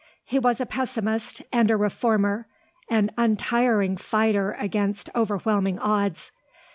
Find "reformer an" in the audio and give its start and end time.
1.77-3.11